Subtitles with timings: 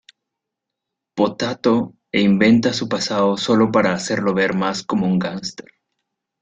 [1.15, 1.73] Potato
[2.11, 5.69] e inventa su pasado sólo para hacerlo ver más como un gángster.